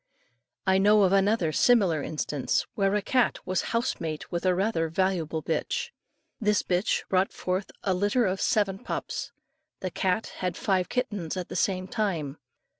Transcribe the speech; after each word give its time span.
I 0.65 0.79
know 0.79 1.03
of 1.03 1.13
another 1.13 1.51
similar 1.51 2.01
instance, 2.01 2.65
where 2.73 2.95
a 2.95 3.03
cat 3.03 3.37
was 3.45 3.61
house 3.69 3.99
mate 3.99 4.31
with 4.31 4.47
a 4.47 4.55
rather 4.55 4.89
valuable 4.89 5.43
bitch; 5.43 5.91
this 6.39 6.63
bitch 6.63 7.07
brought 7.07 7.31
forth 7.31 7.69
a 7.83 7.93
litter 7.93 8.25
of 8.25 8.41
seven 8.41 8.79
pups. 8.79 9.31
The 9.81 9.91
cat 9.91 10.33
had 10.37 10.57
five 10.57 10.89
kittens 10.89 11.37
at 11.37 11.49
the 11.49 11.55
same 11.55 11.87
time. 11.87 12.39